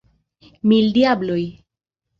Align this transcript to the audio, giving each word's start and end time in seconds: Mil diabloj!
Mil 0.71 0.89
diabloj! 0.97 1.41